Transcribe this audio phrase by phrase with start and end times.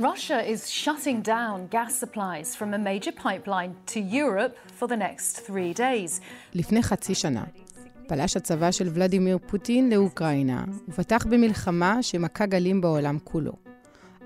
[0.00, 5.40] Russia is shutting down gas supplies from a major pipeline to Europe for the next
[5.46, 6.20] three days.
[6.54, 7.44] לפני חצי שנה
[8.08, 13.52] פלש הצבא של ולדימיר פוטין לאוקראינה ופתח במלחמה שמכה גלים בעולם כולו.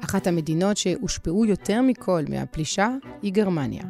[0.04, 2.89] אחת המדינות שהושפעו יותר מכל מהפלישה
[3.22, 3.84] היא גרמניה.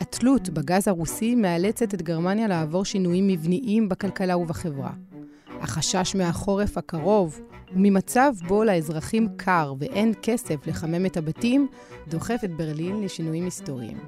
[0.00, 4.92] התלות בגז הרוסי מאלצת את גרמניה לעבור שינויים מבניים בכלכלה ובחברה.
[5.60, 7.40] החשש מהחורף הקרוב
[7.72, 11.68] וממצב בו לאזרחים קר ואין כסף לחמם את הבתים,
[12.08, 13.98] דוחף את ברלין לשינויים היסטוריים.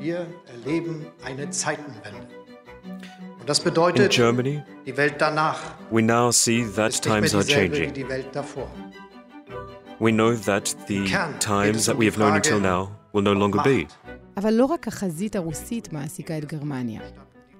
[0.00, 2.26] Wir erleben eine Zeitenwende.
[3.40, 4.56] Und das bedeutet, In Germany,
[4.86, 5.60] die Welt danach
[5.90, 7.92] we now see that times are changing.
[7.94, 8.68] die Welt davor.
[10.00, 11.00] We know that the
[11.40, 12.80] times es that um we have known until now
[13.12, 13.86] will no longer be.
[14.36, 17.00] אבל לא רק החזית הרוסית מעסיקה את גרמניה.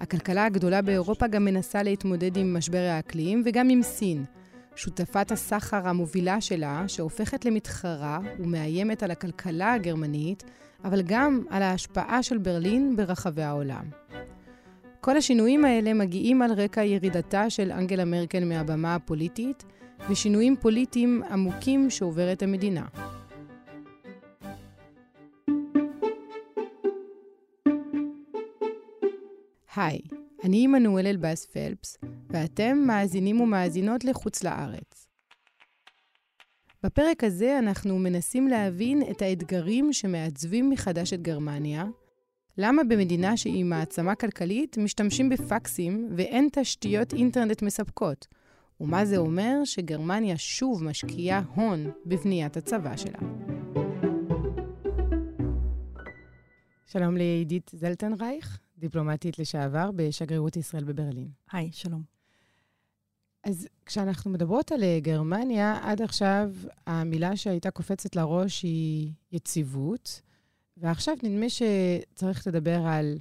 [0.01, 4.25] הכלכלה הגדולה באירופה גם מנסה להתמודד עם משבר האקלים וגם עם סין,
[4.77, 10.45] שותפת הסחר המובילה שלה, שהופכת למתחרה ומאיימת על הכלכלה הגרמנית,
[10.85, 13.85] אבל גם על ההשפעה של ברלין ברחבי העולם.
[15.01, 19.65] כל השינויים האלה מגיעים על רקע ירידתה של אנגלה מרקל מהבמה הפוליטית,
[20.11, 22.85] ושינויים פוליטיים עמוקים שעוברת המדינה.
[29.77, 30.01] היי,
[30.47, 31.99] אני עמנואל אלבאס פלפס,
[32.31, 35.09] ואתם מאזינים ומאזינות לחוץ לארץ.
[36.83, 41.85] בפרק הזה אנחנו מנסים להבין את האתגרים שמעצבים מחדש את גרמניה,
[42.59, 48.27] למה במדינה שהיא מעצמה כלכלית משתמשים בפקסים ואין תשתיות אינטרנט מספקות,
[48.81, 53.19] ומה זה אומר שגרמניה שוב משקיעה הון בבניית הצבא שלה.
[56.87, 61.29] שלום לעידית זלטנרייך, דיפלומטית לשעבר בשגרירות ישראל בברלין.
[61.53, 62.03] היי, שלום.
[63.45, 66.51] אז כשאנחנו מדברות על אה, גרמניה, עד עכשיו
[66.87, 70.21] המילה שהייתה קופצת לראש היא יציבות,
[70.77, 73.19] ועכשיו נדמה שצריך לדבר על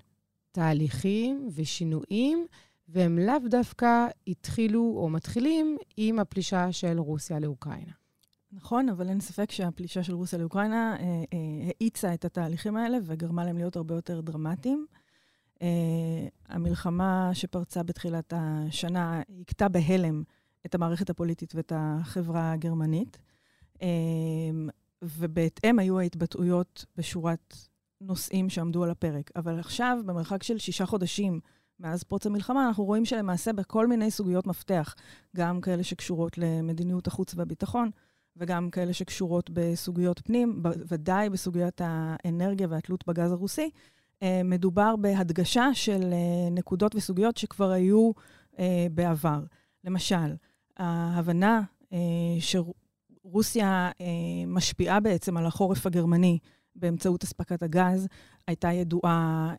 [0.52, 2.48] תהליכים ושינויים,
[2.88, 7.92] והם לאו דווקא התחילו או מתחילים עם הפלישה של רוסיה לאוקראינה.
[8.52, 13.46] נכון, אבל אין ספק שהפלישה של רוסיה לאוקראינה אה, אה, האיצה את התהליכים האלה וגרמה
[13.46, 14.86] להם להיות הרבה יותר דרמטיים.
[15.62, 20.24] אה, המלחמה שפרצה בתחילת השנה הכתה בהלם
[20.66, 23.18] את המערכת הפוליטית ואת החברה הגרמנית,
[23.82, 23.88] אה,
[25.02, 27.58] ובהתאם היו ההתבטאויות בשורת
[28.02, 29.32] נושאים שעמדו על הפרק.
[29.36, 31.40] אבל עכשיו, במרחק של שישה חודשים
[31.80, 34.96] מאז פרוץ המלחמה, אנחנו רואים שלמעשה בכל מיני סוגיות מפתח,
[35.36, 37.90] גם כאלה שקשורות למדיניות החוץ והביטחון,
[38.38, 43.70] וגם כאלה שקשורות בסוגיות פנים, ודאי בסוגיית האנרגיה והתלות בגז הרוסי,
[44.24, 48.12] מדובר בהדגשה של אה, נקודות וסוגיות שכבר היו
[48.60, 49.40] אה, בעבר.
[49.84, 50.36] למשל,
[50.78, 51.62] ההבנה
[52.40, 53.92] שרוסיה
[54.48, 56.40] משפיעה בעצם על החורף הגרמני
[56.76, 58.08] באמצעות אספקת הגז,
[58.48, 59.54] הייתה ידועה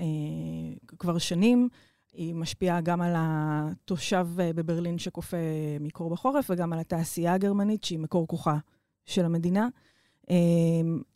[0.98, 1.68] כבר שנים.
[2.12, 5.36] היא משפיעה גם על התושב בברלין שכופה
[5.80, 8.58] מקור בחורף, וגם על התעשייה הגרמנית, שהיא מקור כוחה
[9.04, 9.68] של המדינה.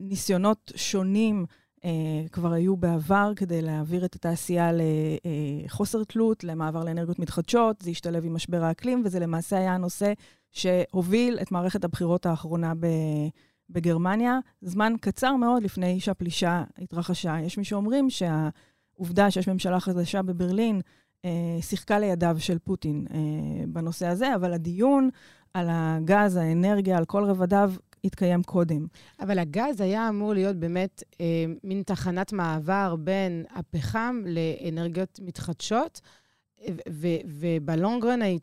[0.00, 1.46] ניסיונות שונים
[2.32, 4.70] כבר היו בעבר כדי להעביר את התעשייה
[5.64, 10.12] לחוסר תלות, למעבר לאנרגיות מתחדשות, זה השתלב עם משבר האקלים, וזה למעשה היה הנושא
[10.52, 12.72] שהוביל את מערכת הבחירות האחרונה
[13.70, 17.36] בגרמניה, זמן קצר מאוד לפני שהפלישה התרחשה.
[17.40, 18.48] יש מי שאומרים שה...
[19.00, 20.80] עובדה שיש ממשלה חדשה בברלין,
[21.24, 23.18] אה, שיחקה לידיו של פוטין אה,
[23.68, 25.10] בנושא הזה, אבל הדיון
[25.54, 27.72] על הגז, האנרגיה, על כל רבדיו,
[28.04, 28.86] התקיים קודם.
[29.20, 36.00] אבל הגז היה אמור להיות באמת אה, מין תחנת מעבר בין הפחם לאנרגיות מתחדשות,
[37.26, 38.38] ובלונגרן הי,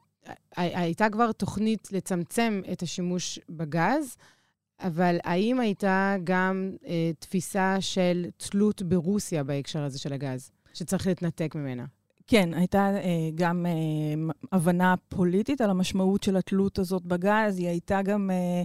[0.55, 4.17] הייתה כבר תוכנית לצמצם את השימוש בגז,
[4.79, 11.55] אבל האם הייתה גם אה, תפיסה של תלות ברוסיה בהקשר הזה של הגז, שצריך להתנתק
[11.55, 11.85] ממנה?
[12.27, 17.59] כן, הייתה אה, גם אה, הבנה פוליטית על המשמעות של התלות הזאת בגז.
[17.59, 18.63] היא הייתה גם, אה, אה,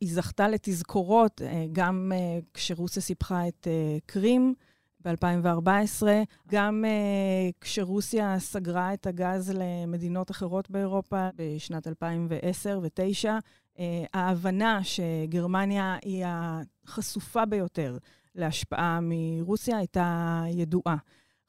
[0.00, 4.54] היא זכתה לתזכורות, אה, גם אה, כשרוסיה סיפחה את אה, קרים
[5.04, 6.02] ב-2014,
[6.48, 6.84] גם
[7.60, 13.28] כשרוסיה סגרה את הגז למדינות אחרות באירופה בשנת 2010 ו-2009.
[13.76, 13.80] Uh,
[14.14, 17.98] ההבנה שגרמניה היא החשופה ביותר
[18.34, 20.96] להשפעה מרוסיה הייתה ידועה.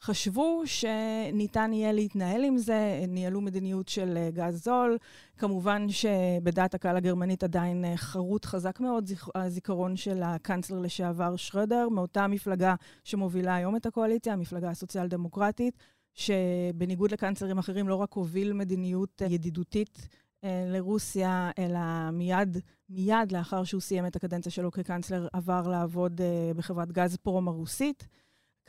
[0.02, 4.98] חשבו שניתן יהיה להתנהל עם זה, ניהלו מדיניות של גז זול.
[5.38, 12.76] כמובן שבדעת הקהל הגרמנית עדיין חרוט חזק מאוד הזיכרון של הקאנצלר לשעבר שרדר, מאותה מפלגה
[13.04, 15.78] שמובילה היום את הקואליציה, המפלגה הסוציאל-דמוקרטית,
[16.14, 20.08] שבניגוד לקאנצלרים אחרים לא רק הוביל מדיניות ידידותית
[20.44, 22.58] אה, לרוסיה, אלא מיד,
[22.90, 28.08] מיד לאחר שהוא סיים את הקדנציה שלו כקנצלר, עבר לעבוד אה, בחברת גז פרום הרוסית.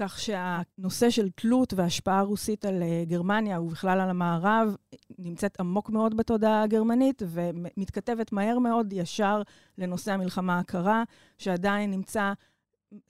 [0.00, 4.76] כך שהנושא של תלות והשפעה רוסית על אה, גרמניה ובכלל על המערב
[5.18, 9.42] נמצאת עמוק מאוד בתודעה הגרמנית ומתכתבת מהר מאוד ישר
[9.78, 11.02] לנושא המלחמה הקרה,
[11.38, 12.32] שעדיין נמצא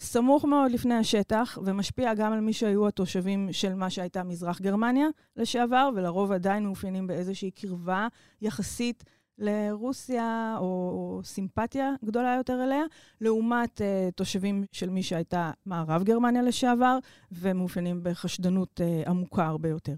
[0.00, 5.06] סמוך מאוד לפני השטח ומשפיע גם על מי שהיו התושבים של מה שהייתה מזרח גרמניה
[5.36, 8.08] לשעבר, ולרוב עדיין מאופיינים באיזושהי קרבה
[8.42, 9.04] יחסית
[9.40, 12.82] לרוסיה, או, או סימפתיה גדולה יותר אליה,
[13.20, 16.98] לעומת uh, תושבים של מי שהייתה מערב גרמניה לשעבר,
[17.32, 19.94] ומאופיינים בחשדנות uh, עמוקה הרבה יותר.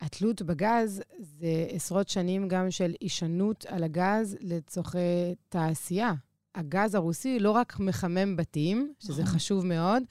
[0.00, 6.12] התלות בגז זה עשרות שנים גם של הישענות על הגז לצורכי תעשייה.
[6.54, 9.34] הגז הרוסי לא רק מחמם בתים, שזה נכון.
[9.34, 10.02] חשוב מאוד,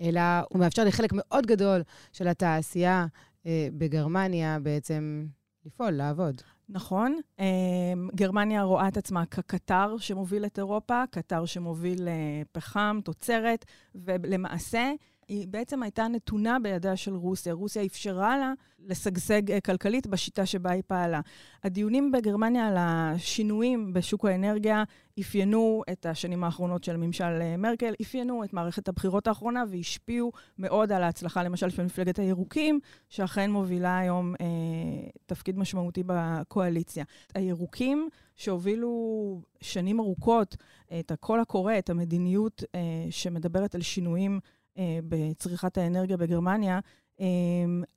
[0.00, 1.82] אלא הוא מאפשר לחלק מאוד גדול
[2.12, 3.06] של התעשייה
[3.46, 5.26] אה, בגרמניה בעצם
[5.66, 6.42] לפעול, לעבוד.
[6.68, 7.20] נכון.
[7.38, 7.44] אמ,
[8.14, 13.64] גרמניה רואה את עצמה כקטר שמוביל את אירופה, קטר שמוביל אה, פחם, תוצרת,
[13.94, 14.92] ולמעשה
[15.32, 17.52] היא בעצם הייתה נתונה בידיה של רוסיה.
[17.52, 21.20] רוסיה אפשרה לה לשגשג אה, כלכלית בשיטה שבה היא פעלה.
[21.64, 24.84] הדיונים בגרמניה על השינויים בשוק האנרגיה
[25.20, 30.92] אפיינו את השנים האחרונות של ממשל אה, מרקל, אפיינו את מערכת הבחירות האחרונה והשפיעו מאוד
[30.92, 34.46] על ההצלחה, למשל, של מפלגת הירוקים, שאכן מובילה היום אה,
[35.26, 37.04] תפקיד משמעותי בקואליציה.
[37.34, 40.56] הירוקים שהובילו שנים ארוכות
[41.00, 42.80] את הקול הקורא, את המדיניות אה,
[43.10, 44.61] שמדברת על שינויים אה,
[45.08, 46.80] בצריכת האנרגיה בגרמניה,
[47.20, 47.26] אה,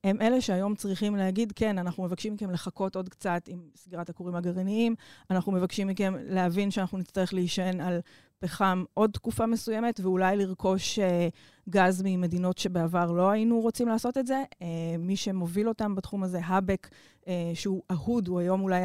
[0.04, 4.36] הם אלה שהיום צריכים להגיד, כן, אנחנו מבקשים מכם לחכות עוד קצת עם סגירת הכורים
[4.36, 4.96] הגרעיניים,
[5.32, 8.00] אנחנו מבקשים מכם להבין שאנחנו נצטרך להישען על
[8.40, 11.28] פחם עוד תקופה מסוימת, ואולי לרכוש אה,
[11.70, 14.44] גז ממדינות שבעבר לא היינו רוצים לעשות את זה.
[14.62, 14.68] אה,
[15.00, 16.90] מי שמוביל אותם בתחום הזה, האבק,
[17.28, 18.82] אה, שהוא אהוד, הוא היום אולי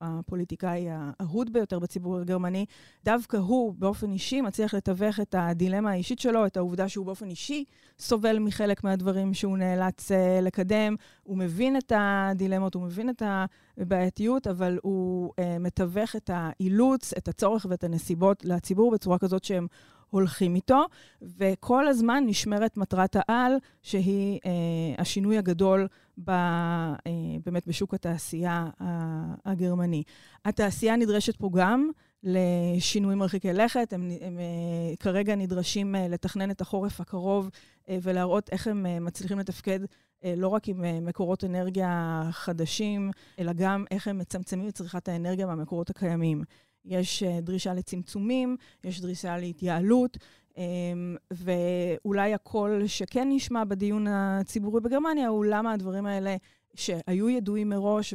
[0.00, 2.66] הפוליטיקאי האהוד ביותר בציבור הגרמני,
[3.04, 7.64] דווקא הוא באופן אישי מצליח לתווך את הדילמה האישית שלו, את העובדה שהוא באופן אישי
[7.98, 10.94] סובל מחלק מהדברים שהוא נאלץ אה, לקדם.
[11.22, 13.22] הוא מבין את הדילמות, הוא מבין את
[13.78, 19.66] הבעייתיות, אבל הוא מתווך את האילוץ, את הצורך ואת הנסיבות לציבור בצורה כזאת שהם
[20.10, 20.84] הולכים איתו,
[21.22, 23.52] וכל הזמן נשמרת מטרת העל,
[23.82, 24.50] שהיא אה,
[24.98, 25.88] השינוי הגדול
[26.24, 26.96] ב, אה,
[27.46, 28.66] באמת בשוק התעשייה
[29.44, 30.02] הגרמני.
[30.44, 31.90] התעשייה נדרשת פה גם
[32.24, 37.50] לשינויים מרחיקי לכת, הם, הם אה, כרגע נדרשים אה, לתכנן את החורף הקרוב
[37.88, 39.80] אה, ולהראות איך הם אה, מצליחים לתפקד
[40.24, 45.08] אה, לא רק עם אה, מקורות אנרגיה חדשים, אלא גם איך הם מצמצמים את צריכת
[45.08, 46.44] האנרגיה מהמקורות הקיימים.
[46.84, 50.18] יש אה, דרישה לצמצומים, יש דרישה להתייעלות,
[50.56, 56.36] אמ, ואולי הקול שכן נשמע בדיון הציבורי בגרמניה הוא למה הדברים האלה
[56.74, 58.14] שהיו ידועים מראש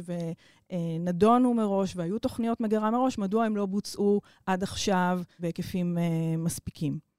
[0.72, 7.10] ונדונו מראש והיו תוכניות מגירה מראש, מדוע הם לא בוצעו עד עכשיו בהיקפים אה, מספיקים.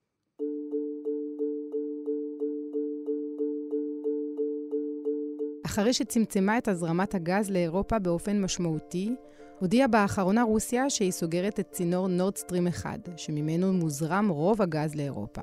[5.65, 9.15] אחרי שצמצמה את הזרמת הגז לאירופה באופן משמעותי,
[9.61, 15.41] הודיעה באחרונה רוסיה שהיא סוגרת את צינור נורדסטרים 1, שממנו מוזרם רוב הגז לאירופה.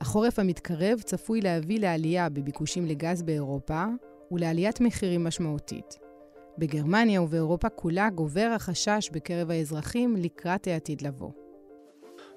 [0.00, 3.84] החורף המתקרב צפוי להביא לעלייה בביקושים לגז באירופה
[4.30, 5.98] ולעליית מחירים משמעותית.
[6.58, 11.30] בגרמניה ובאירופה כולה גובר החשש בקרב האזרחים לקראת העתיד לבוא.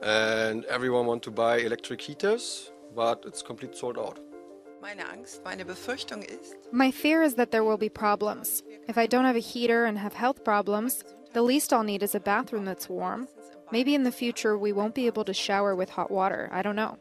[0.01, 0.63] And.
[6.71, 8.63] My fear is that there will be problems.
[8.87, 11.03] If I don't have a heater and have health problems,
[11.33, 13.27] the least I'll need is a bathroom that's warm.
[13.71, 16.49] Maybe in the future we won't be able to shower with hot water.
[16.51, 16.95] I don't know.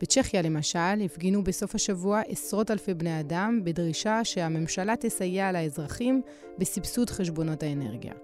[0.00, 6.22] בצ'כיה למשל, הפגינו בסוף השבוע עשרות אלפי בני אדם בדרישה שהממשלה תסייע לאזרחים
[6.58, 8.14] בסבסוד חשבונות האנרגיה.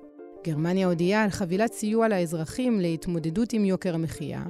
[0.44, 4.42] גרמניה הודיעה על חבילת סיוע לאזרחים להתמודדות עם יוקר המחיה,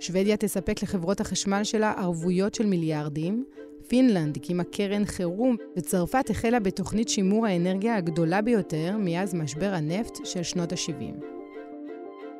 [0.00, 3.44] שוודיה תספק לחברות החשמל שלה ערבויות של מיליארדים,
[3.88, 10.42] פינלנד הקימה קרן חירום, וצרפת החלה בתוכנית שימור האנרגיה הגדולה ביותר מאז משבר הנפט של
[10.42, 11.24] שנות ה-70.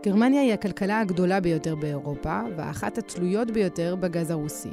[0.05, 4.71] גרמניה היא הכלכלה הגדולה ביותר באירופה, ואחת התלויות ביותר בגז הרוסי.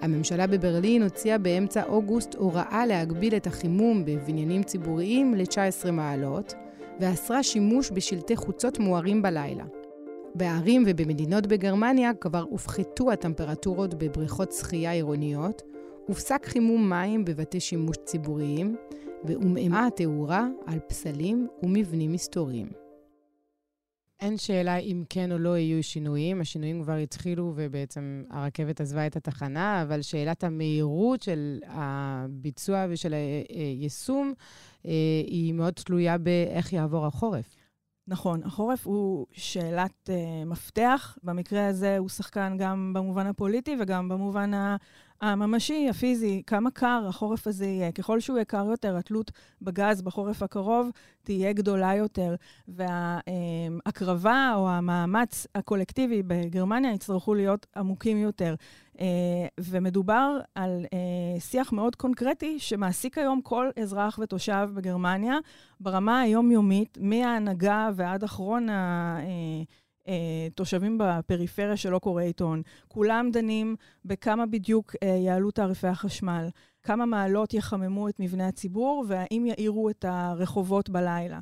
[0.00, 6.54] הממשלה בברלין הוציאה באמצע אוגוסט הוראה להגביל את החימום בבניינים ציבוריים ל-19 מעלות,
[7.00, 9.64] ואסרה שימוש בשלטי חוצות מוארים בלילה.
[10.34, 15.62] בערים ובמדינות בגרמניה כבר הופחתו הטמפרטורות בבריכות שחייה עירוניות,
[16.06, 18.76] הופסק חימום מים בבתי שימוש ציבוריים,
[19.24, 22.68] והומאמה התאורה על פסלים ומבנים מסתוריים.
[24.20, 26.40] אין שאלה אם כן או לא יהיו שינויים.
[26.40, 33.14] השינויים כבר התחילו ובעצם הרכבת עזבה את התחנה, אבל שאלת המהירות של הביצוע ושל
[33.48, 34.32] היישום
[35.26, 37.61] היא מאוד תלויה באיך יעבור החורף.
[38.08, 41.18] נכון, החורף הוא שאלת uh, מפתח.
[41.22, 44.50] במקרה הזה הוא שחקן גם במובן הפוליטי וגם במובן
[45.22, 47.92] הממשי, הפיזי, כמה קר החורף הזה יהיה.
[47.92, 49.30] ככל שהוא יהיה קר יותר, התלות
[49.62, 50.90] בגז בחורף הקרוב
[51.22, 52.34] תהיה גדולה יותר,
[52.68, 58.54] וההקרבה או המאמץ הקולקטיבי בגרמניה יצטרכו להיות עמוקים יותר.
[59.00, 59.06] אה,
[59.60, 65.38] ומדובר על אה, שיח מאוד קונקרטי שמעסיק היום כל אזרח ותושב בגרמניה
[65.80, 69.18] ברמה היומיומית, מההנהגה ועד אחרון ה...
[70.08, 72.62] אה, תושבים בפריפריה שלא קורא עיתון.
[72.88, 76.48] כולם דנים בכמה בדיוק אה, יעלו תעריפי החשמל,
[76.82, 81.38] כמה מעלות יחממו את מבני הציבור, והאם יאירו את הרחובות בלילה.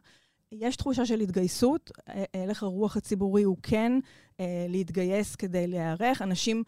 [0.53, 3.93] יש תחושה של התגייסות, אה, הלך הרוח הציבורי הוא כן
[4.41, 6.23] אה, להתגייס כדי להיערך.
[6.23, 6.63] אנשים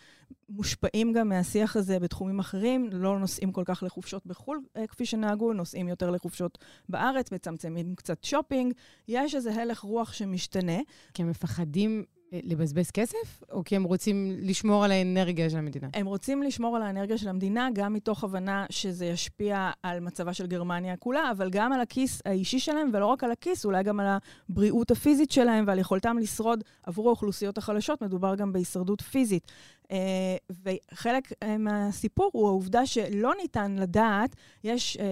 [0.49, 5.53] מושפעים גם מהשיח הזה בתחומים אחרים, לא נוסעים כל כך לחופשות בחו"ל אה, כפי שנהגו,
[5.53, 6.59] נוסעים יותר לחופשות
[6.89, 8.75] בארץ, מצמצמים קצת שופינג.
[9.09, 10.79] יש איזה הלך רוח שמשתנה.
[11.15, 15.89] כי הם מפחדים לבזבז כסף, או כי הם רוצים לשמור על האנרגיה של המדינה?
[15.95, 20.47] הם רוצים לשמור על האנרגיה של המדינה, גם מתוך הבנה שזה ישפיע על מצבה של
[20.47, 24.07] גרמניה כולה, אבל גם על הכיס האישי שלהם, ולא רק על הכיס, אולי גם על
[24.49, 28.03] הבריאות הפיזית שלהם ועל יכולתם לשרוד עבור האוכלוסיות החלשות.
[28.03, 29.53] מדובר גם בהישרדות פיזית.
[29.83, 29.95] Uh,
[30.65, 34.97] וחלק uh, מהסיפור הוא העובדה שלא ניתן לדעת, יש...
[34.97, 35.03] Uh,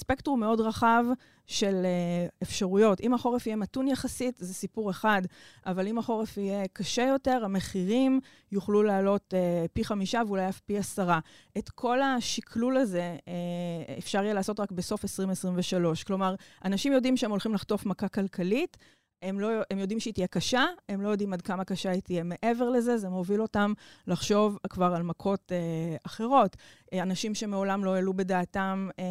[0.00, 1.04] ספקטרום מאוד רחב
[1.46, 3.00] של uh, אפשרויות.
[3.00, 5.22] אם החורף יהיה מתון יחסית, זה סיפור אחד,
[5.66, 8.20] אבל אם החורף יהיה קשה יותר, המחירים
[8.52, 11.20] יוכלו לעלות uh, פי חמישה ואולי אף פי עשרה.
[11.58, 16.04] את כל השקלול הזה uh, אפשר יהיה לעשות רק בסוף 2023.
[16.04, 18.76] כלומר, אנשים יודעים שהם הולכים לחטוף מכה כלכלית,
[19.22, 22.22] הם, לא, הם יודעים שהיא תהיה קשה, הם לא יודעים עד כמה קשה היא תהיה
[22.24, 23.72] מעבר לזה, זה מוביל אותם
[24.06, 26.56] לחשוב כבר על מכות אה, אחרות.
[26.94, 29.04] אנשים שמעולם לא העלו בדעתם אה,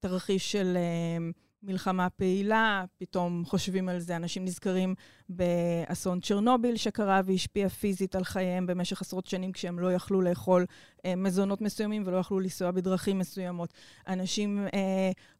[0.00, 4.16] תרחיש של uh, מלחמה פעילה, פתאום חושבים על זה.
[4.16, 4.94] אנשים נזכרים
[5.28, 11.00] באסון צ'רנוביל שקרה והשפיע פיזית על חייהם במשך עשרות שנים, כשהם לא יכלו לאכול uh,
[11.16, 13.74] מזונות מסוימים ולא יכלו לנסוע בדרכים מסוימות.
[14.08, 14.70] אנשים uh,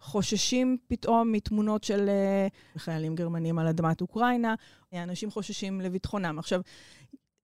[0.00, 2.10] חוששים פתאום מתמונות של
[2.76, 4.54] uh, חיילים גרמנים על אדמת אוקראינה,
[4.92, 6.38] אנשים חוששים לביטחונם.
[6.38, 6.60] עכשיו,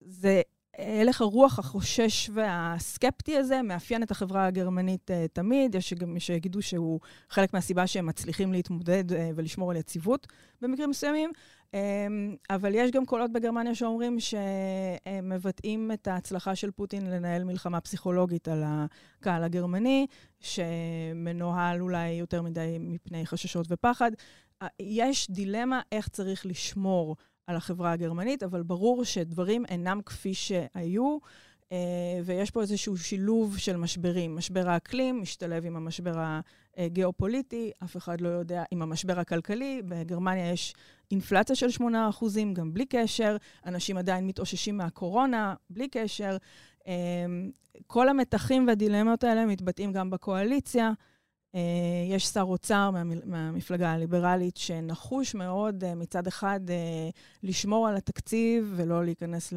[0.01, 0.43] זה
[0.79, 5.75] הלך הרוח החושש והסקפטי הזה מאפיין את החברה הגרמנית uh, תמיד.
[5.75, 7.01] יש גם מי שיגידו שהוא
[7.31, 10.27] חלק מהסיבה שהם מצליחים להתמודד uh, ולשמור על יציבות
[10.61, 11.31] במקרים מסוימים.
[11.73, 11.77] Um,
[12.51, 18.49] אבל יש גם קולות בגרמניה שאומרים שהם מבטאים את ההצלחה של פוטין לנהל מלחמה פסיכולוגית
[18.49, 20.07] על הקהל הגרמני,
[20.41, 24.11] שמנוהל אולי יותר מדי מפני חששות ופחד.
[24.81, 27.17] יש דילמה איך צריך לשמור
[27.47, 31.19] על החברה הגרמנית, אבל ברור שדברים אינם כפי שהיו,
[31.73, 31.79] אה,
[32.25, 34.37] ויש פה איזשהו שילוב של משברים.
[34.37, 36.39] משבר האקלים משתלב עם המשבר
[36.77, 39.83] הגיאופוליטי, אף אחד לא יודע, עם המשבר הכלכלי.
[39.85, 40.75] בגרמניה יש
[41.11, 41.85] אינפלציה של 8%,
[42.53, 43.37] גם בלי קשר.
[43.67, 46.37] אנשים עדיין מתאוששים מהקורונה, בלי קשר.
[46.87, 47.27] אה,
[47.87, 50.93] כל המתחים והדילמות האלה מתבטאים גם בקואליציה.
[51.55, 51.61] אה,
[52.09, 52.91] יש שר אוצר
[53.25, 57.09] מהמפלגה הליברלית שנחוש מאוד אה, מצד אחד אה,
[57.43, 59.53] לשמור על התקציב ולא להיכנס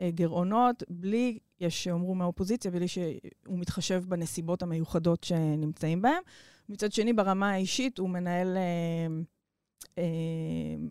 [0.00, 6.22] לגירעונות, בלי, יש שאומרו מהאופוזיציה, בלי שהוא מתחשב בנסיבות המיוחדות שנמצאים בהן.
[6.68, 9.06] מצד שני, ברמה האישית הוא מנהל אה,
[9.98, 10.04] אה,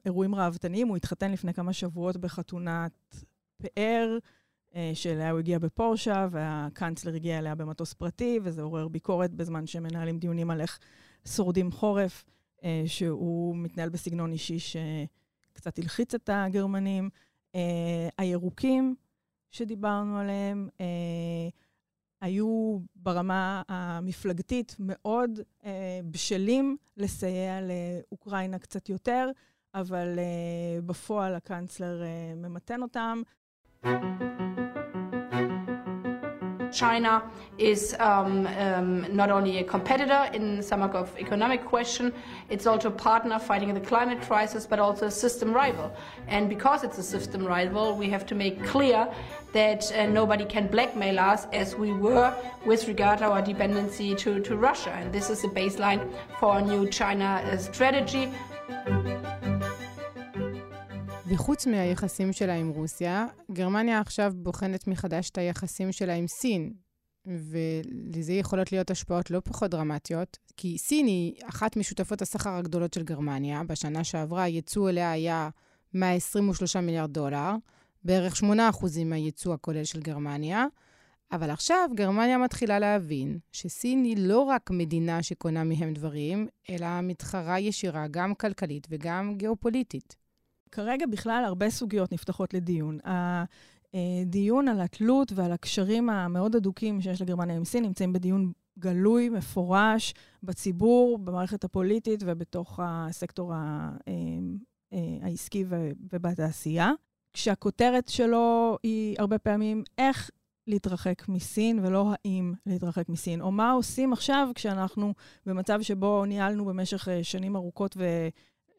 [0.06, 0.88] אירועים ראוותניים.
[0.88, 3.26] הוא התחתן לפני כמה שבועות בחתונת
[3.58, 4.18] פאר.
[4.76, 10.20] אה, שאליה הוא הגיע בפורשה, והקאנצלר הגיע אליה במטוס פרטי, וזה עורר ביקורת בזמן שמנהלים
[10.20, 10.80] דיונים על איך
[11.28, 12.26] שורדים חורף,
[12.64, 17.10] אה, שהוא מתנהל בסגנון אישי שקצת הלחיץ את הגרמנים.
[17.56, 18.96] אה, הירוקים
[19.52, 20.70] שדיברנו עליהם,
[22.22, 25.40] היו ברמה המפלגתית מאוד
[26.12, 29.30] בשלים לסייע לאוקראינה קצת יותר,
[29.74, 30.20] אבל
[30.86, 32.04] בפועל הקאנצלר
[32.36, 33.22] ממתן אותם.
[36.77, 37.24] China
[37.58, 42.13] is um, um, not only a competitor in some of economic question,
[42.50, 45.91] it's also a partner fighting the climate crisis, but also a system rival.
[46.27, 49.08] And because it's a system rival, we have to make clear
[49.53, 52.32] that uh, nobody can blackmail us as we were
[52.65, 54.91] with regard to our dependency to, to Russia.
[54.91, 56.08] And this is the baseline
[56.39, 58.32] for a new China uh, strategy.
[61.30, 66.74] וחוץ מהיחסים שלה עם רוסיה, גרמניה עכשיו בוחנת מחדש את היחסים שלה עם סין,
[67.26, 73.04] ולזה יכולות להיות השפעות לא פחות דרמטיות, כי סין היא אחת משותפות הסחר הגדולות של
[73.04, 73.64] גרמניה.
[73.64, 75.50] בשנה שעברה הייצוא אליה היה
[75.94, 77.52] 123 מיליארד דולר,
[78.04, 78.46] בערך 8%
[79.06, 80.66] מהייצוא הכולל של גרמניה,
[81.32, 87.60] אבל עכשיו גרמניה מתחילה להבין שסין היא לא רק מדינה שקונה מהם דברים, אלא מתחרה
[87.60, 90.27] ישירה גם כלכלית וגם גיאופוליטית.
[90.78, 92.98] כרגע בכלל הרבה סוגיות נפתחות לדיון.
[93.94, 100.14] הדיון על התלות ועל הקשרים המאוד הדוקים שיש לגרמניה עם סין נמצאים בדיון גלוי, מפורש,
[100.44, 105.66] בציבור, במערכת הפוליטית ובתוך הסקטור אה, העסקי
[106.14, 106.92] ובתעשייה.
[107.34, 110.32] כשהכותרת שלו היא הרבה פעמים איך
[110.68, 115.14] להתרחק מסין ולא האם להתרחק מסין, או מה עושים עכשיו כשאנחנו
[115.46, 117.98] במצב שבו ניהלנו במשך אה, שנים ארוכות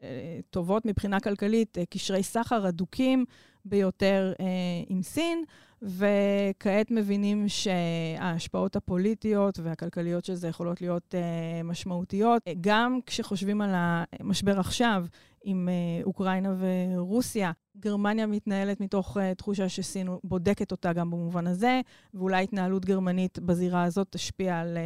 [0.03, 3.25] וטובות מבחינה כלכלית אה, קשרי סחר הדוקים
[3.65, 4.45] ביותר אה,
[4.87, 5.43] עם סין,
[5.81, 11.15] וכעת מבינים שההשפעות הפוליטיות והכלכליות של זה יכולות להיות
[11.63, 12.43] משמעותיות.
[12.61, 15.05] גם כשחושבים על המשבר עכשיו,
[15.43, 15.69] עם
[16.03, 17.51] אוקראינה ורוסיה.
[17.77, 21.81] גרמניה מתנהלת מתוך תחושה שסין בודקת אותה גם במובן הזה,
[22.13, 24.77] ואולי התנהלות גרמנית בזירה הזאת תשפיע על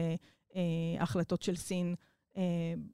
[1.00, 1.96] החלטות של סין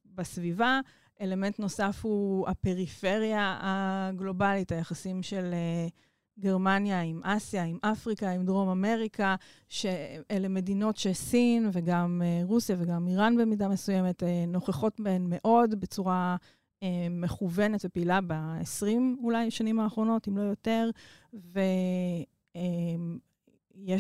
[0.06, 0.80] בסביבה.
[1.22, 5.92] אלמנט נוסף הוא הפריפריה הגלובלית, היחסים של uh,
[6.40, 9.36] גרמניה עם אסיה, עם אפריקה, עם דרום אמריקה,
[9.70, 16.36] שאלה מדינות שסין וגם uh, רוסיה וגם איראן במידה מסוימת uh, נוכחות בהן מאוד בצורה
[16.84, 18.86] אה, מכוונת ופעילה ב-20
[19.24, 20.90] אולי שנים האחרונות, אם לא יותר,
[21.34, 22.26] ויש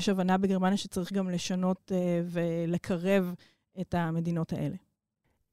[0.09, 3.33] אה, הבנה בגרמניה שצריך גם לשנות אה, ולקרב
[3.81, 4.75] את המדינות האלה.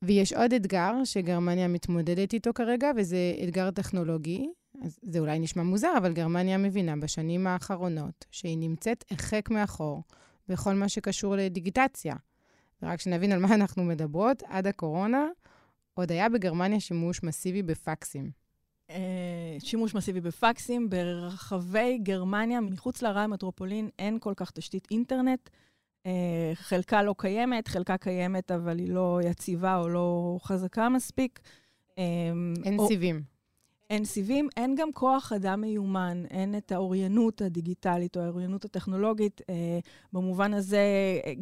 [0.02, 4.48] ויש עוד אתגר שגרמניה מתמודדת איתו כרגע, וזה אתגר טכנולוגי.
[5.02, 10.02] זה אולי נשמע מוזר, אבל גרמניה מבינה בשנים האחרונות שהיא נמצאת הרחק מאחור
[10.48, 12.14] בכל מה שקשור לדיגיטציה.
[12.82, 15.26] ורק שנבין על מה אנחנו מדברות, עד הקורונה,
[15.94, 18.30] עוד היה בגרמניה שימוש מסיבי בפקסים.
[18.90, 20.90] אה, שימוש מסיבי בפקסים.
[20.90, 25.50] ברחבי גרמניה, מחוץ לערי המטרופולין, אין כל כך תשתית אינטרנט.
[26.06, 31.40] אה, חלקה לא קיימת, חלקה קיימת, אבל היא לא יציבה או לא חזקה מספיק.
[31.98, 32.04] אה,
[32.64, 32.88] אין או...
[32.88, 33.36] סיבים.
[33.90, 39.40] אין סיבים, אין גם כוח אדם מיומן, אין את האוריינות הדיגיטלית או האוריינות הטכנולוגית.
[39.50, 39.78] אה,
[40.12, 40.80] במובן הזה,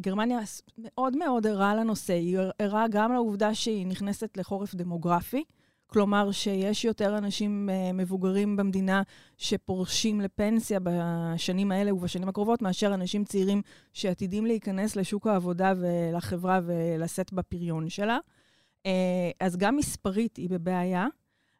[0.01, 0.39] גרמניה
[0.77, 2.13] מאוד מאוד ערה לנושא.
[2.13, 5.43] היא ערה גם לעובדה שהיא נכנסת לחורף דמוגרפי,
[5.87, 9.01] כלומר שיש יותר אנשים אה, מבוגרים במדינה
[9.37, 13.61] שפורשים לפנסיה בשנים האלה ובשנים הקרובות, מאשר אנשים צעירים
[13.93, 18.17] שעתידים להיכנס לשוק העבודה ולחברה ולשאת בפריון שלה.
[18.85, 18.91] אה,
[19.39, 21.07] אז גם מספרית היא בבעיה.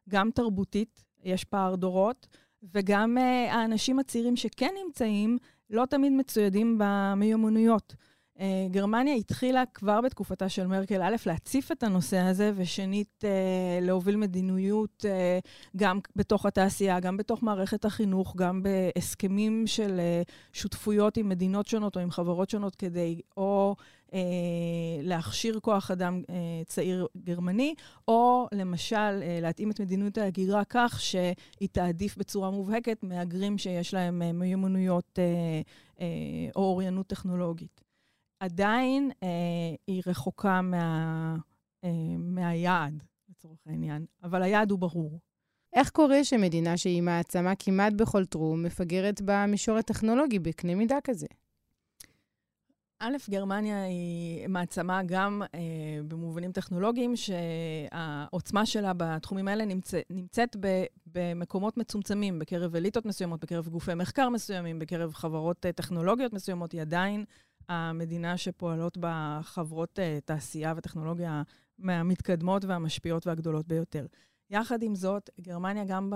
[0.08, 2.26] גם תרבותית, יש פער דורות,
[2.74, 5.38] וגם uh, האנשים הצעירים שכן נמצאים,
[5.70, 7.94] לא תמיד מצוידים במיומנויות.
[8.36, 14.16] Uh, גרמניה התחילה כבר בתקופתה של מרקל, א', להציף את הנושא הזה, ושנית, uh, להוביל
[14.16, 20.00] מדיניות uh, גם בתוך התעשייה, גם בתוך מערכת החינוך, גם בהסכמים של
[20.52, 23.76] שותפויות עם מדינות שונות או עם חברות שונות, כדי או
[24.14, 24.18] אה,
[25.02, 26.34] להכשיר כוח אדם אה,
[26.66, 27.74] צעיר גרמני,
[28.08, 34.22] או למשל אה, להתאים את מדיניות ההגירה כך שהיא תעדיף בצורה מובהקת מהגרים שיש להם
[34.22, 35.24] אה, מיומנויות אה,
[36.00, 36.06] אה,
[36.56, 37.85] או אוריינות טכנולוגית.
[38.40, 39.28] עדיין אה,
[39.86, 41.36] היא רחוקה מה,
[41.84, 45.20] אה, מהיעד, לצורך העניין, אבל היעד הוא ברור.
[45.72, 51.26] איך קורה שמדינה שהיא מעצמה כמעט בכל תחום מפגרת במישור הטכנולוגי בקנה מידה כזה?
[52.98, 55.58] א', גרמניה היא מעצמה גם אה,
[56.08, 63.68] במובנים טכנולוגיים, שהעוצמה שלה בתחומים האלה נמצא, נמצאת ב, במקומות מצומצמים, בקרב אליטות מסוימות, בקרב
[63.68, 67.24] גופי מחקר מסוימים, בקרב חברות אה, טכנולוגיות מסוימות, היא עדיין
[67.68, 71.42] המדינה שפועלות בה חברות אה, תעשייה וטכנולוגיה
[71.78, 74.06] מהמתקדמות והמשפיעות והגדולות ביותר.
[74.50, 76.12] יחד עם זאת, גרמניה גם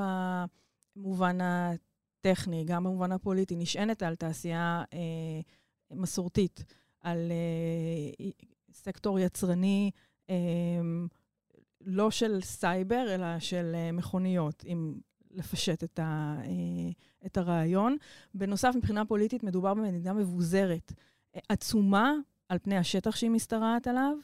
[0.97, 4.85] במובן הטכני, גם במובן הפוליטי, נשענת על תעשייה...
[4.93, 5.41] אה,
[5.93, 6.65] מסורתית,
[7.01, 7.33] על
[8.21, 9.91] uh, סקטור יצרני,
[10.27, 10.33] um,
[11.81, 14.95] לא של סייבר, אלא של uh, מכוניות, אם
[15.31, 17.97] לפשט את, ה, uh, את הרעיון.
[18.35, 20.93] בנוסף, מבחינה פוליטית, מדובר במדינה מבוזרת,
[21.49, 22.14] עצומה
[22.49, 24.16] על פני השטח שהיא משתרעת עליו,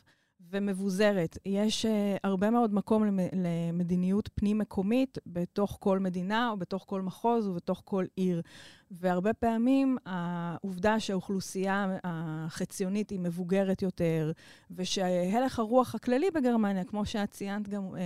[0.51, 1.39] ומבוזרת.
[1.47, 1.89] יש uh,
[2.25, 8.43] הרבה מאוד מקום למדיניות פנים-מקומית בתוך כל מדינה, או בתוך כל מחוז, ובתוך כל עיר.
[8.91, 14.33] והרבה פעמים העובדה שהאוכלוסייה החציונית היא מבוגרת יותר,
[14.71, 17.97] ושהלך הרוח הכללי בגרמניה, כמו שאת ציינת, גם uh,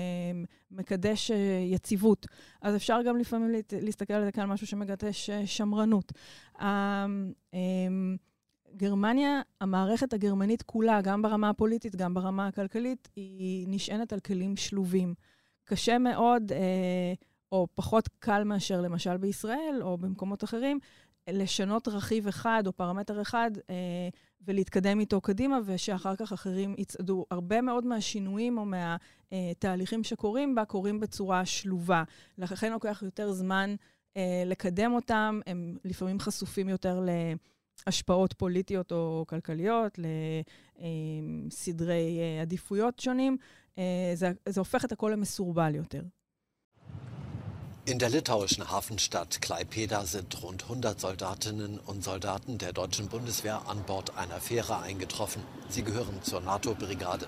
[0.71, 1.35] מקדש uh,
[1.75, 2.27] יציבות.
[2.63, 3.51] אז אפשר גם לפעמים
[3.83, 6.13] להסתכל על זה כעל משהו שמקדש uh, שמרנות.
[6.57, 6.63] Uh,
[7.53, 7.57] uh,
[8.77, 15.15] גרמניה, המערכת הגרמנית כולה, גם ברמה הפוליטית, גם ברמה הכלכלית, היא נשענת על כלים שלובים.
[15.65, 17.15] קשה מאוד, אה,
[17.53, 20.79] או פחות קל מאשר למשל בישראל או במקומות אחרים,
[21.29, 24.09] לשנות רכיב אחד או פרמטר אחד אה,
[24.47, 27.27] ולהתקדם איתו קדימה, ושאחר כך אחרים יצעדו.
[27.31, 32.03] הרבה מאוד מהשינויים או מהתהליכים שקורים בה קורים בצורה שלובה.
[32.39, 33.75] לכן לוקח יותר זמן
[34.17, 37.01] אה, לקדם אותם, הם לפעמים חשופים יותר
[37.87, 39.99] להשפעות פוליטיות או כלכליות,
[40.79, 43.37] לסדרי אה, עדיפויות שונים.
[43.79, 46.03] אה, זה, זה הופך את הכל למסורבל יותר.
[47.87, 53.83] In der litauischen Hafenstadt Klaipeda sind rund 100 Soldatinnen und Soldaten der deutschen Bundeswehr an
[53.87, 55.43] Bord einer Fähre eingetroffen.
[55.71, 57.27] Sie gehören zur NATO-Brigade.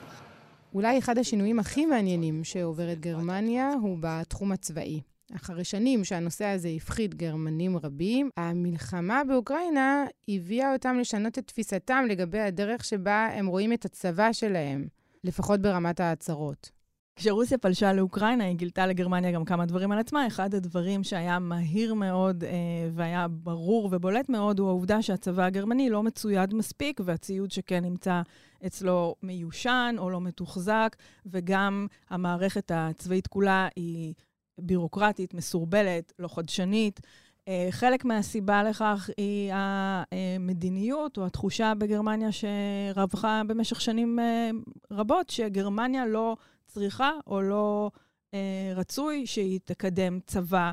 [0.74, 5.00] אולי אחד השינויים הכי מעניינים שעוברת גרמניה הוא בתחום הצבאי.
[5.36, 12.40] אחרי שנים שהנושא הזה הפחיד גרמנים רבים, המלחמה באוקראינה הביאה אותם לשנות את תפיסתם לגבי
[12.40, 14.86] הדרך שבה הם רואים את הצבא שלהם,
[15.24, 16.70] לפחות ברמת ההצהרות.
[17.16, 20.26] כשרוסיה פלשה לאוקראינה, היא גילתה לגרמניה גם כמה דברים על עצמה.
[20.26, 22.50] אחד הדברים שהיה מהיר מאוד אה,
[22.92, 28.22] והיה ברור ובולט מאוד, הוא העובדה שהצבא הגרמני לא מצויד מספיק, והציוד שכן נמצא
[28.66, 34.14] אצלו מיושן או לא מתוחזק, וגם המערכת הצבאית כולה היא
[34.58, 37.00] בירוקרטית, מסורבלת, לא חדשנית.
[37.48, 44.50] אה, חלק מהסיבה לכך היא המדיניות או התחושה בגרמניה שרווחה במשך שנים אה,
[44.90, 46.36] רבות, שגרמניה לא
[46.66, 47.90] צריכה או לא
[48.34, 50.70] אה, רצוי שהיא תקדם צבא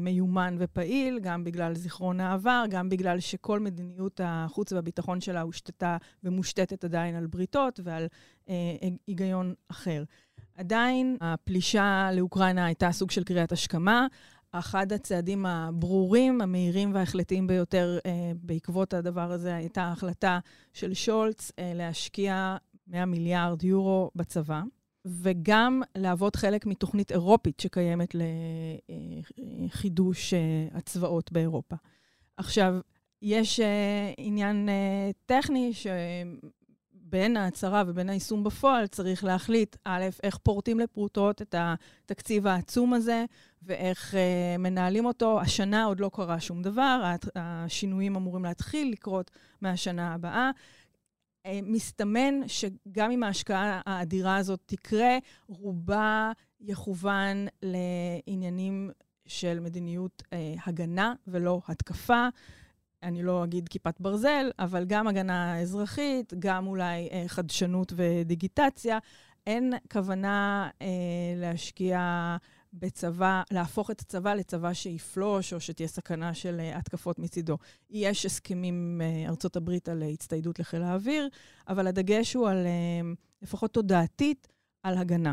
[0.00, 6.84] מיומן ופעיל, גם בגלל זיכרון העבר, גם בגלל שכל מדיניות החוץ והביטחון שלה הושתתה ומושתתת
[6.84, 8.06] עדיין על בריתות ועל
[9.06, 10.04] היגיון אחר.
[10.58, 14.06] עדיין הפלישה לאוקראינה הייתה סוג של קריאת השכמה.
[14.52, 20.38] אחד הצעדים הברורים, המהירים וההחלטיים ביותר אה, בעקבות הדבר הזה הייתה ההחלטה
[20.72, 24.62] של שולץ אה, להשקיע 100 מיליארד יורו בצבא.
[25.04, 28.14] וגם להוות חלק מתוכנית אירופית שקיימת
[29.38, 30.38] לחידוש אה,
[30.72, 31.76] הצבאות באירופה.
[32.36, 32.74] עכשיו,
[33.22, 35.72] יש אה, עניין אה, טכני
[37.08, 43.24] שבין ההצהרה ובין היישום בפועל צריך להחליט, א', איך פורטים לפרוטות את התקציב העצום הזה
[43.62, 44.14] ואיך
[44.58, 45.40] מנהלים אותו.
[45.40, 50.50] השנה עוד לא קרה שום דבר, השינויים אמורים להתחיל לקרות מהשנה הבאה.
[51.46, 55.18] אה, מסתמן שגם אם ההשקעה האדירה הזאת תקרה,
[55.48, 58.90] רובה יכוון לעניינים
[59.26, 62.28] של מדיניות אה, הגנה ולא התקפה.
[63.02, 68.98] אני לא אגיד כיפת ברזל, אבל גם הגנה אזרחית, גם אולי אה, חדשנות ודיגיטציה.
[69.46, 70.86] אין כוונה אה,
[71.36, 72.36] להשקיע
[72.72, 77.58] בצבא, להפוך את הצבא לצבא שיפלוש, או שתהיה סכנה של uh, התקפות מצידו.
[77.90, 81.28] יש הסכמים עם uh, ארצות הברית על uh, הצטיידות לחיל האוויר,
[81.68, 84.48] אבל הדגש הוא על, uh, לפחות תודעתית,
[84.82, 85.32] על הגנה.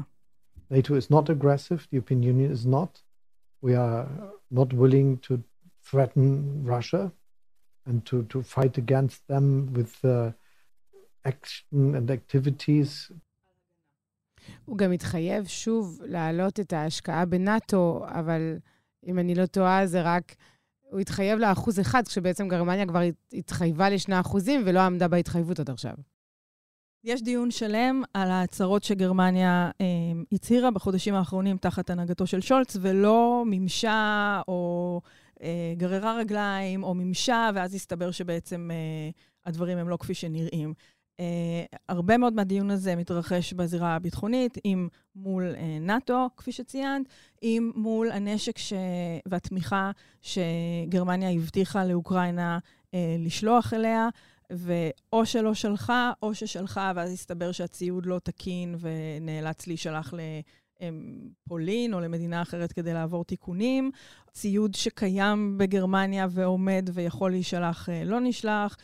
[0.71, 3.01] NATO is not aggressive, the European Union is not.
[3.62, 4.08] We are
[4.51, 5.34] not willing to
[5.89, 7.12] threaten Russia
[7.88, 10.32] and to, to fight against them with uh,
[11.26, 13.12] action and activities
[14.65, 18.58] הוא גם התחייב שוב להעלות את ההשקעה בנאט"ו, אבל
[19.08, 20.36] אם אני לא טועה, זה רק...
[20.91, 23.02] הוא התחייב לאחוז אחד, כשבעצם גרמניה כבר
[23.34, 25.93] התחייבה לשני אחוזים ולא עמדה בהתחייבות עד עכשיו.
[27.04, 29.86] יש דיון שלם על ההצהרות שגרמניה אה,
[30.32, 35.10] הצהירה בחודשים האחרונים תחת הנהגתו של שולץ, ולא מימשה או אה,
[35.78, 39.10] גררה רגליים או מימשה, ואז הסתבר שבעצם אה,
[39.45, 40.74] הדברים הם לא כפי שנראים.
[41.21, 47.06] Uh, הרבה מאוד מהדיון הזה מתרחש בזירה הביטחונית, אם מול uh, נאט"ו, כפי שציינת,
[47.43, 48.74] אם מול הנשק ש...
[49.26, 54.10] והתמיכה שגרמניה הבטיחה לאוקראינה uh, לשלוח אליה,
[54.50, 60.13] ואו שלא שלחה, או ששלחה, ואז הסתבר שהציוד לא תקין ונאלץ להישלח
[60.91, 63.91] לפולין או למדינה אחרת כדי לעבור תיקונים.
[64.32, 68.78] ציוד שקיים בגרמניה ועומד ויכול להישלח לא נשלח.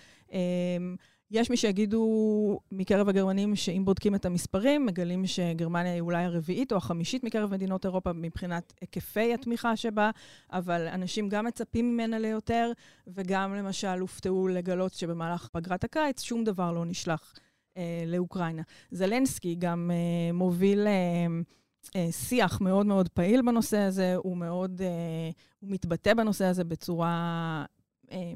[1.32, 6.78] יש מי שיגידו מקרב הגרמנים שאם בודקים את המספרים, מגלים שגרמניה היא אולי הרביעית או
[6.78, 10.10] החמישית מקרב מדינות אירופה מבחינת היקפי התמיכה שבה,
[10.52, 12.72] אבל אנשים גם מצפים ממנה ליותר,
[13.08, 17.34] וגם למשל הופתעו לגלות שבמהלך פגרת הקיץ שום דבר לא נשלח
[17.78, 18.62] אה, לאוקראינה.
[18.92, 20.88] זלנסקי גם אה, מוביל...
[20.88, 21.28] אה, אה,
[22.12, 27.66] שיח מאוד מאוד פעיל בנושא הזה, הוא מאוד, אה, הוא מתבטא בנושא הזה בצורה
[28.12, 28.34] אה,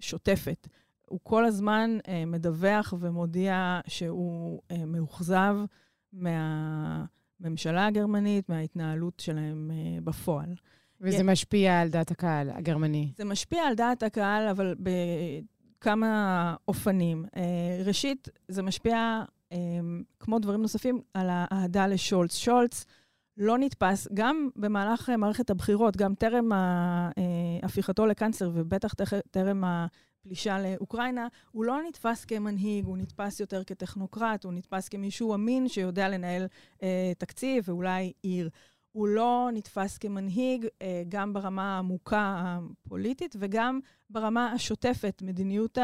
[0.00, 0.68] שוטפת.
[1.08, 5.56] הוא כל הזמן אה, מדווח ומודיע שהוא אה, מאוכזב
[6.12, 10.54] מהממשלה הגרמנית, מההתנהלות שלהם אה, בפועל.
[11.00, 11.22] וזה yeah.
[11.22, 13.12] משפיע על דעת הקהל הגרמני.
[13.16, 17.24] זה משפיע על דעת הקהל, אבל בכמה אופנים.
[17.36, 19.22] אה, ראשית, זה משפיע, אה,
[20.20, 22.36] כמו דברים נוספים, על האהדה לשולץ.
[22.36, 22.84] שולץ
[23.38, 26.50] לא נתפס, גם במהלך מערכת הבחירות, גם טרם
[27.62, 28.94] הפיכתו לקאנצלר, ובטח
[29.30, 35.68] טרם הפלישה לאוקראינה, הוא לא נתפס כמנהיג, הוא נתפס יותר כטכנוקרט, הוא נתפס כמישהו אמין
[35.68, 36.46] שיודע לנהל
[36.82, 38.50] אה, תקציב ואולי עיר.
[38.92, 43.80] הוא לא נתפס כמנהיג אה, גם ברמה העמוקה הפוליטית וגם
[44.10, 45.78] ברמה השוטפת, מדיניות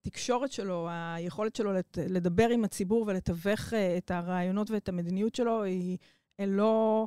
[0.00, 5.98] התקשורת שלו, היכולת שלו לדבר עם הציבור ולתווך אה, את הרעיונות ואת המדיניות שלו, היא
[6.38, 7.06] לא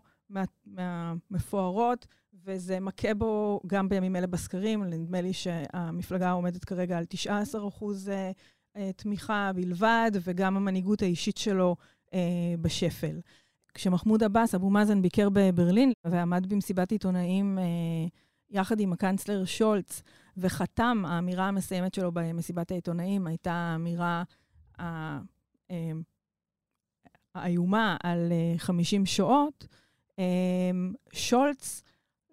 [0.65, 4.83] מהמפוארות, וזה מכה בו גם בימים אלה בסקרים.
[4.83, 11.75] נדמה לי שהמפלגה עומדת כרגע על 19 אחוז אה, תמיכה בלבד, וגם המנהיגות האישית שלו
[12.61, 13.19] בשפל.
[13.73, 17.63] כשמחמוד עבאס, אבו מאזן, ביקר בברלין ועמד במסיבת עיתונאים אה,
[18.49, 20.01] יחד עם הקנצלר שולץ,
[20.37, 24.23] וחתם, האמירה המסיימת שלו במסיבת העיתונאים הייתה האמירה
[24.79, 25.19] אה,
[27.35, 29.67] האיומה על אה, 50 שעות,
[30.19, 30.71] אה,
[31.13, 31.83] שולץ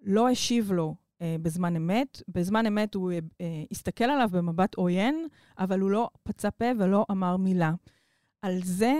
[0.01, 2.21] לא השיב לו אה, בזמן אמת.
[2.27, 5.27] בזמן אמת הוא אה, הסתכל עליו במבט עוין,
[5.59, 7.73] אבל הוא לא פצה פה ולא אמר מילה.
[8.41, 8.93] על זה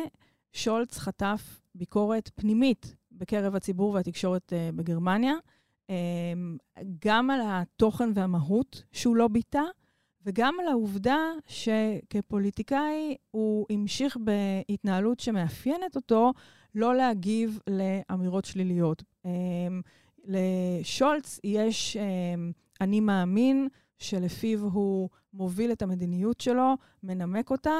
[0.53, 5.33] שולץ חטף ביקורת פנימית בקרב הציבור והתקשורת בגרמניה,
[7.06, 9.62] גם על התוכן והמהות שהוא לא ביטא,
[10.25, 16.34] וגם על העובדה שכפוליטיקאי הוא המשיך בהתנהלות שמאפיינת אותו
[16.75, 19.04] לא להגיב לאמירות שליליות.
[19.25, 19.30] Um,
[20.25, 26.73] לשולץ יש um, אני מאמין שלפיו הוא מוביל את המדיניות שלו,
[27.04, 27.75] מנמק אותה,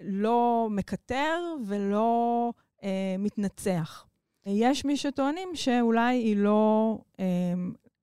[0.00, 2.52] לא מקטר ולא
[2.82, 4.09] אה, מתנצח.
[4.46, 7.54] יש מי שטוענים שאולי היא לא אה,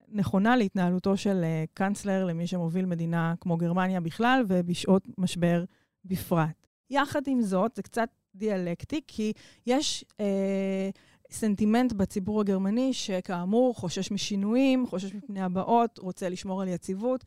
[0.10, 5.64] נכונה להתנהלותו של אה, קאנצלר למי שמוביל מדינה כמו גרמניה בכלל ובשעות משבר
[6.06, 6.68] בפרט.
[6.90, 9.34] יחד עם זאת, זה קצת דיאלקטי, כי
[9.66, 10.90] יש אה,
[11.32, 17.24] סנטימנט בציבור הגרמני שכאמור חושש משינויים, חושש מפני הבאות, רוצה לשמור על יציבות.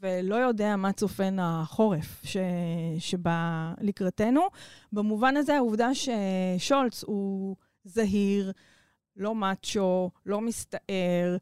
[0.00, 2.36] ולא יודע מה צופן החורף ש...
[2.98, 4.40] שבא לקראתנו.
[4.92, 8.52] במובן הזה, העובדה ששולץ הוא זהיר,
[9.16, 11.36] לא מאצ'ו, לא מסתער,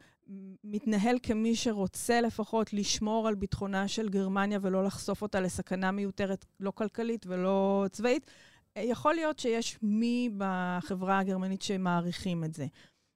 [0.65, 6.71] מתנהל כמי שרוצה לפחות לשמור על ביטחונה של גרמניה ולא לחשוף אותה לסכנה מיותרת, לא
[6.71, 8.31] כלכלית ולא צבאית,
[8.77, 12.67] יכול להיות שיש מי בחברה הגרמנית שמעריכים את זה.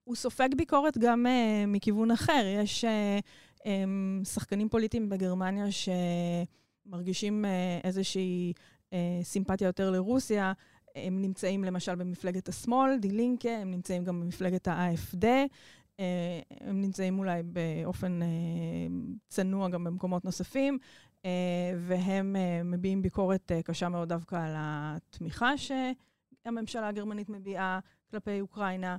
[0.04, 2.42] הוא סופג ביקורת גם uh, מכיוון אחר.
[2.62, 2.88] יש uh,
[3.64, 5.66] הם שחקנים פוליטיים בגרמניה
[6.86, 8.52] שמרגישים אה, איזושהי
[8.92, 10.52] אה, סימפתיה יותר לרוסיה.
[10.94, 15.24] הם נמצאים למשל במפלגת השמאל, די לינקה, הם נמצאים גם במפלגת ה-AFD,
[16.00, 18.20] אה, הם נמצאים אולי באופן
[19.28, 20.78] צנוע גם במקומות נוספים,
[21.78, 27.80] והם מביעים ביקורת קשה מאוד דווקא על התמיכה שהממשלה הגרמנית מביעה
[28.10, 28.96] כלפי אוקראינה.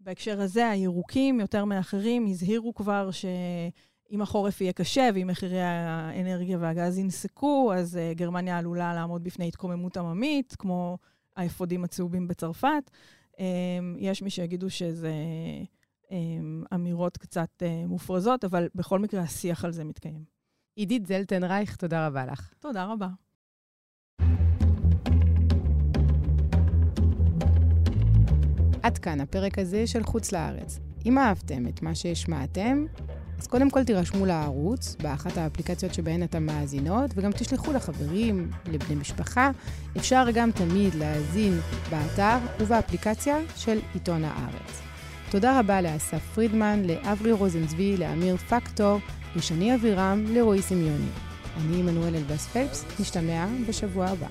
[0.00, 3.10] בהקשר הזה, הירוקים, יותר מאחרים, הזהירו כבר
[4.10, 9.48] שאם החורף יהיה קשה ואם מחירי האנרגיה והגז ינסקו, אז uh, גרמניה עלולה לעמוד בפני
[9.48, 10.98] התקוממות עממית, כמו
[11.36, 12.90] האפודים הצהובים בצרפת.
[13.32, 13.38] Um,
[13.98, 15.12] יש מי שיגידו שזה
[16.04, 16.10] um,
[16.74, 20.24] אמירות קצת uh, מופרזות, אבל בכל מקרה השיח על זה מתקיים.
[20.76, 22.52] עידית זלטן רייך, תודה רבה לך.
[22.58, 23.08] תודה רבה.
[28.82, 30.78] עד כאן הפרק הזה של חוץ לארץ.
[31.06, 32.86] אם אהבתם את מה שהשמעתם,
[33.38, 39.50] אז קודם כל תירשמו לערוץ, באחת האפליקציות שבהן אתם מאזינות, וגם תשלחו לחברים, לבני משפחה.
[39.96, 44.80] אפשר גם תמיד להאזין באתר ובאפליקציה של עיתון הארץ.
[45.30, 48.98] תודה רבה לאסף פרידמן, לאברי רוזנצבי, לאמיר פקטור,
[49.36, 51.10] לשני אבירם, לרועי סמיוני.
[51.56, 54.26] אני עמנואל אלבאס פלפס, נשתמע בשבוע הבא.